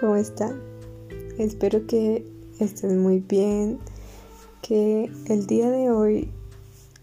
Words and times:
¿cómo 0.00 0.16
están? 0.16 0.60
Espero 1.38 1.86
que 1.86 2.24
estén 2.60 2.98
muy 2.98 3.20
bien, 3.20 3.78
que 4.60 5.10
el 5.26 5.46
día 5.46 5.70
de 5.70 5.90
hoy 5.90 6.30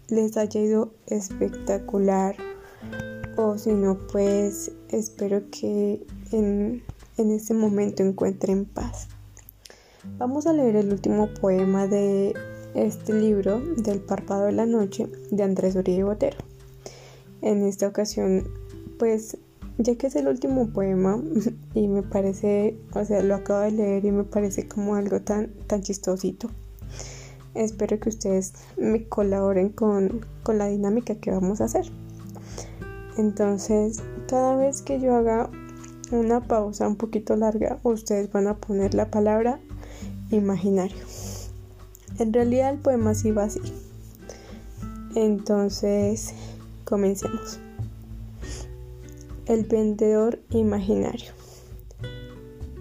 les 0.08 0.36
haya 0.36 0.60
ido 0.60 0.92
espectacular 1.06 2.36
o 3.36 3.58
si 3.58 3.72
no 3.72 3.98
pues 4.12 4.72
espero 4.88 5.42
que 5.50 6.06
en, 6.32 6.82
en 7.16 7.30
este 7.30 7.54
momento 7.54 8.02
encuentren 8.02 8.64
paz. 8.64 9.08
Vamos 10.18 10.46
a 10.46 10.52
leer 10.52 10.76
el 10.76 10.92
último 10.92 11.28
poema 11.40 11.86
de 11.86 12.34
este 12.74 13.12
libro 13.12 13.60
del 13.60 14.00
párpado 14.00 14.46
de 14.46 14.52
la 14.52 14.66
noche 14.66 15.08
de 15.30 15.42
Andrés 15.42 15.74
Uribe 15.74 16.04
Botero. 16.04 16.38
En 17.42 17.62
esta 17.64 17.88
ocasión 17.88 18.48
pues 18.98 19.38
ya 19.82 19.96
que 19.96 20.08
es 20.08 20.16
el 20.16 20.28
último 20.28 20.68
poema 20.68 21.20
y 21.74 21.88
me 21.88 22.02
parece, 22.02 22.76
o 22.94 23.04
sea, 23.04 23.22
lo 23.22 23.34
acabo 23.34 23.60
de 23.60 23.72
leer 23.72 24.04
y 24.04 24.12
me 24.12 24.24
parece 24.24 24.68
como 24.68 24.94
algo 24.94 25.20
tan, 25.20 25.52
tan 25.66 25.82
chistosito. 25.82 26.50
Espero 27.54 27.98
que 27.98 28.10
ustedes 28.10 28.52
me 28.76 29.08
colaboren 29.08 29.70
con, 29.70 30.24
con 30.42 30.58
la 30.58 30.66
dinámica 30.66 31.16
que 31.16 31.30
vamos 31.30 31.60
a 31.60 31.64
hacer. 31.64 31.86
Entonces, 33.16 34.02
cada 34.28 34.54
vez 34.56 34.82
que 34.82 35.00
yo 35.00 35.16
haga 35.16 35.50
una 36.12 36.40
pausa 36.40 36.86
un 36.86 36.96
poquito 36.96 37.34
larga, 37.36 37.78
ustedes 37.82 38.30
van 38.30 38.46
a 38.46 38.56
poner 38.58 38.94
la 38.94 39.10
palabra 39.10 39.60
imaginario. 40.30 41.04
En 42.18 42.32
realidad 42.32 42.70
el 42.70 42.78
poema 42.78 43.14
sí 43.14 43.30
va 43.30 43.44
así. 43.44 43.60
Entonces, 45.16 46.34
comencemos. 46.84 47.58
El 49.50 49.64
vendedor 49.64 50.38
imaginario. 50.50 51.32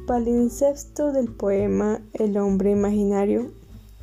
Palincesto 0.06 1.12
del 1.12 1.28
poema 1.28 2.00
El 2.14 2.38
hombre 2.38 2.70
imaginario 2.70 3.50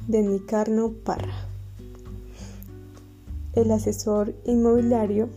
de 0.09 0.23
Nicarno 0.23 0.91
Parra. 1.05 1.47
El 3.53 3.71
asesor 3.71 4.35
inmobiliario 4.47 5.29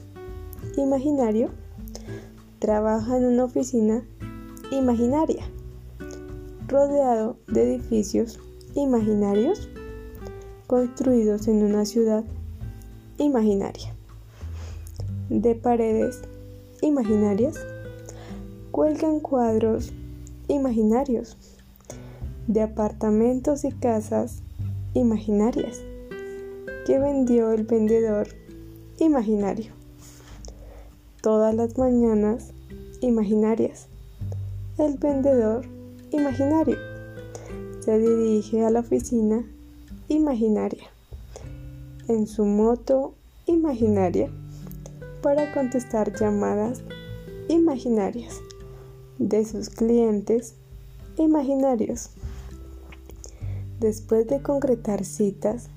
imaginario 0.75 1.51
trabaja 2.57 3.17
en 3.17 3.25
una 3.25 3.43
oficina 3.43 4.03
imaginaria, 4.71 5.43
rodeado 6.67 7.37
de 7.45 7.75
edificios 7.75 8.39
imaginarios 8.73 9.69
construidos 10.65 11.47
en 11.47 11.63
una 11.63 11.85
ciudad 11.85 12.23
imaginaria, 13.19 13.93
de 15.29 15.53
paredes 15.53 16.23
imaginarias, 16.81 17.57
cuelgan 18.71 19.19
cuadros 19.19 19.91
imaginarios 20.47 21.37
de 22.47 22.61
apartamentos 22.61 23.63
y 23.63 23.71
casas 23.71 24.41
imaginarias 24.93 25.81
que 26.85 26.97
vendió 26.97 27.51
el 27.51 27.63
vendedor 27.63 28.27
imaginario. 28.97 29.71
Todas 31.21 31.53
las 31.53 31.77
mañanas 31.77 32.51
imaginarias. 33.01 33.87
El 34.77 34.97
vendedor 34.97 35.65
imaginario 36.11 36.77
se 37.81 37.99
dirige 37.99 38.65
a 38.65 38.69
la 38.69 38.79
oficina 38.79 39.43
imaginaria 40.07 40.85
en 42.07 42.25
su 42.25 42.45
moto 42.45 43.13
imaginaria 43.45 44.31
para 45.21 45.51
contestar 45.53 46.13
llamadas 46.17 46.81
imaginarias 47.49 48.39
de 49.17 49.43
sus 49.45 49.69
clientes 49.69 50.55
imaginarios. 51.17 52.11
Después 53.79 54.27
de 54.27 54.41
concretar 54.41 55.03
citas 55.03 55.67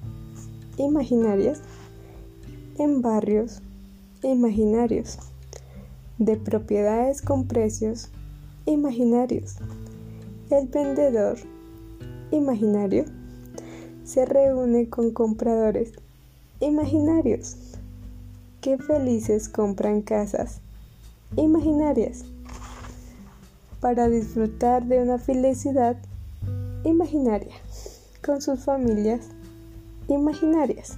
imaginarias 0.77 1.61
en 2.79 3.03
barrios 3.03 3.61
imaginarios, 4.23 5.19
de 6.19 6.37
propiedades 6.37 7.21
con 7.23 7.47
precios 7.47 8.11
imaginarios, 8.67 9.57
el 10.51 10.69
vendedor 10.69 11.39
imaginario 12.31 13.05
se 14.05 14.25
reúne 14.25 14.89
con 14.89 15.11
compradores 15.11 15.93
imaginarios 16.61 17.57
qué 18.63 18.79
felices 18.79 19.49
compran 19.49 20.03
casas 20.03 20.61
imaginarias 21.37 22.25
para 23.81 24.09
disfrutar 24.09 24.87
de 24.87 25.03
una 25.03 25.19
felicidad 25.19 25.97
imaginaria 26.85 27.57
con 28.25 28.41
sus 28.41 28.61
familias 28.61 29.27
imaginarias. 30.07 30.97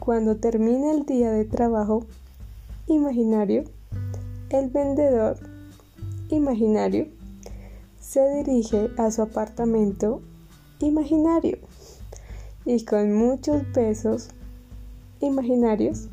Cuando 0.00 0.38
termina 0.38 0.90
el 0.90 1.06
día 1.06 1.30
de 1.30 1.44
trabajo 1.44 2.04
imaginario, 2.88 3.62
el 4.50 4.70
vendedor 4.70 5.38
imaginario 6.30 7.06
se 8.00 8.28
dirige 8.34 8.90
a 8.98 9.12
su 9.12 9.22
apartamento 9.22 10.20
imaginario 10.80 11.58
y 12.64 12.84
con 12.84 13.14
muchos 13.14 13.62
besos 13.72 14.30
imaginarios 15.20 16.08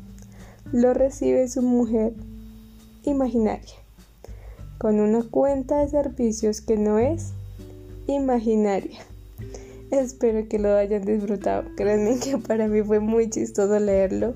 lo 0.72 0.92
recibe 0.92 1.48
su 1.48 1.62
mujer 1.62 2.12
imaginaria, 3.04 3.74
con 4.78 5.00
una 5.00 5.22
cuenta 5.22 5.78
de 5.78 5.88
servicios 5.88 6.60
que 6.60 6.76
no 6.76 6.98
es 6.98 7.32
imaginaria. 8.06 8.98
Espero 9.90 10.46
que 10.48 10.58
lo 10.58 10.76
hayan 10.76 11.04
disfrutado. 11.04 11.64
Créanme 11.76 12.18
que 12.18 12.36
para 12.38 12.68
mí 12.68 12.82
fue 12.82 13.00
muy 13.00 13.30
chistoso 13.30 13.78
leerlo. 13.78 14.34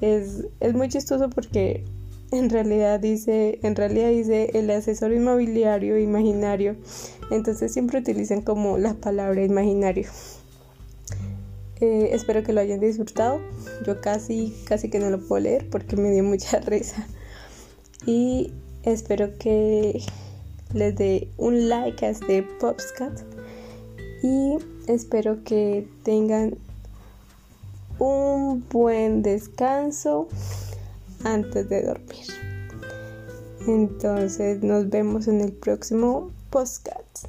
Es, 0.00 0.46
es 0.60 0.74
muy 0.74 0.88
chistoso 0.88 1.28
porque 1.28 1.84
en 2.32 2.48
realidad 2.48 2.98
dice, 3.00 3.58
en 3.62 3.76
realidad 3.76 4.08
dice 4.08 4.50
el 4.54 4.70
asesor 4.70 5.12
inmobiliario 5.12 5.98
imaginario. 5.98 6.76
Entonces 7.30 7.72
siempre 7.72 7.98
utilizan 7.98 8.40
como 8.40 8.78
la 8.78 8.94
palabra 8.94 9.44
imaginario. 9.44 10.08
Eh, 11.80 12.10
espero 12.12 12.42
que 12.42 12.52
lo 12.52 12.60
hayan 12.60 12.80
disfrutado. 12.80 13.40
Yo 13.86 14.00
casi, 14.00 14.54
casi 14.64 14.90
que 14.90 14.98
no 14.98 15.10
lo 15.10 15.18
puedo 15.20 15.42
leer 15.42 15.68
porque 15.70 15.96
me 15.96 16.10
dio 16.10 16.22
mucha 16.22 16.60
risa. 16.66 17.06
Y 18.06 18.52
espero 18.82 19.36
que 19.38 20.02
les 20.74 20.96
dé 20.96 21.28
un 21.36 21.68
like 21.68 22.04
a 22.04 22.10
este 22.10 22.42
Popscat. 22.60 23.20
Y 24.22 24.58
espero 24.86 25.42
que 25.44 25.88
tengan 26.04 26.58
un 27.98 28.66
buen 28.70 29.22
descanso 29.22 30.28
antes 31.24 31.68
de 31.68 31.82
dormir. 31.82 32.26
Entonces 33.66 34.62
nos 34.62 34.88
vemos 34.88 35.28
en 35.28 35.40
el 35.40 35.52
próximo 35.52 36.30
podcast. 36.50 37.28